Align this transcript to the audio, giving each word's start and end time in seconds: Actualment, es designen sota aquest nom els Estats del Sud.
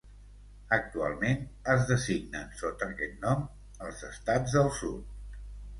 Actualment, 0.77 1.43
es 1.75 1.85
designen 1.91 2.49
sota 2.65 2.91
aquest 2.95 3.23
nom 3.27 3.47
els 3.91 4.05
Estats 4.13 4.59
del 4.61 4.77
Sud. 4.81 5.43